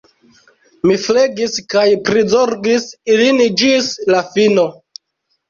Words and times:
Mi 0.91 0.95
flegis 1.03 1.53
kaj 1.73 1.83
prizorgis 2.07 2.89
ilin 3.17 3.45
ĝis 3.61 3.93
la 4.17 4.25
fino. 4.33 4.67